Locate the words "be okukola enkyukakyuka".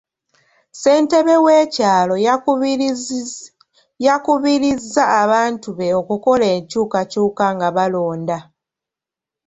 5.77-7.45